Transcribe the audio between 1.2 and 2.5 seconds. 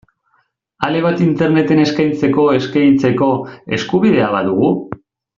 Interneten eskaintzeko,